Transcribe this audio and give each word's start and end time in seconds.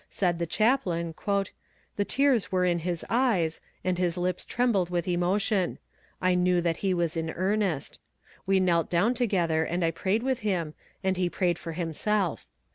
Said 0.09 0.39
the 0.39 0.47
chaplain: 0.47 1.13
"The 1.95 2.05
tears 2.05 2.51
were 2.51 2.65
in 2.65 2.79
his 2.79 3.05
eyes, 3.07 3.61
and 3.83 3.99
his 3.99 4.17
lips 4.17 4.45
trembled 4.45 4.89
with 4.89 5.07
emotion. 5.07 5.77
I 6.19 6.33
knew 6.33 6.59
that 6.59 6.77
he 6.77 6.91
was 6.91 7.15
in 7.15 7.29
earnest. 7.29 7.99
We 8.47 8.59
knelt 8.59 8.89
down 8.89 9.13
together 9.13 9.63
and 9.63 9.85
I 9.85 9.91
prayed 9.91 10.23
with 10.23 10.39
him, 10.39 10.73
and 11.03 11.17
he 11.17 11.29
prayed 11.29 11.59
for 11.59 11.73
himself. 11.73 12.47